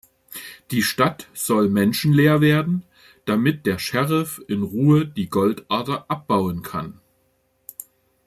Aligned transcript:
Die 0.71 0.81
Stadt 0.81 1.27
soll 1.35 1.69
menschenleer 1.69 2.41
werden, 2.41 2.81
damit 3.25 3.67
der 3.67 3.77
Sheriff 3.77 4.41
in 4.47 4.63
Ruhe 4.63 5.05
die 5.05 5.29
Goldader 5.29 6.05
abbauen 6.09 6.63
kann. 6.63 6.99